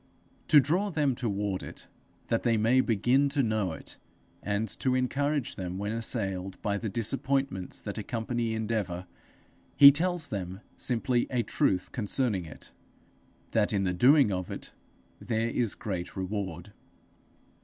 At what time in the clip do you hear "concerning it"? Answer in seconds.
11.91-12.71